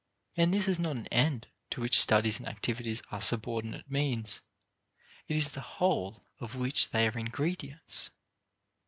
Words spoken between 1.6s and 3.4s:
to which studies and activities are